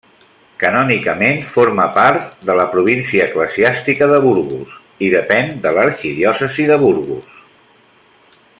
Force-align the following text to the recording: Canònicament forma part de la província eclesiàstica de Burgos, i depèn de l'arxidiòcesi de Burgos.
Canònicament 0.61 1.35
forma 1.55 1.85
part 1.97 2.39
de 2.51 2.55
la 2.59 2.65
província 2.71 3.27
eclesiàstica 3.29 4.09
de 4.13 4.17
Burgos, 4.25 4.73
i 5.09 5.11
depèn 5.17 5.53
de 5.67 5.75
l'arxidiòcesi 5.77 6.67
de 6.73 6.83
Burgos. 6.87 7.41